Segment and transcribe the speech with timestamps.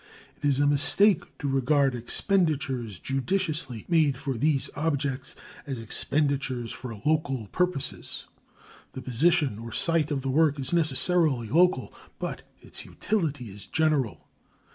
[0.41, 5.35] It is a mistake to regard expenditures judiciously made for these objects
[5.67, 8.25] as expenditures for local purposes.
[8.93, 14.27] The position or sight of the work is necessarily local, but its utility is general.